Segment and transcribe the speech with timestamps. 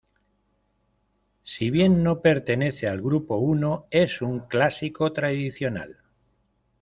[1.43, 3.61] Si bien no pertenece al Grupo I,
[3.91, 5.99] es un clásico tradicional.